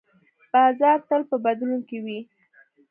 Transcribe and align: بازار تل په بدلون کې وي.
بازار 0.51 0.99
تل 1.07 1.21
په 1.29 1.35
بدلون 1.45 1.81
کې 1.89 1.97
وي. 2.05 2.19